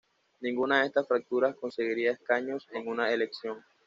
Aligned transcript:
Ninguna 0.39 0.79
de 0.79 0.87
estas 0.87 1.07
fracturas 1.07 1.55
conseguiría 1.57 2.13
escaños 2.13 2.67
en 2.73 2.87
una 2.87 3.11
elección. 3.11 3.63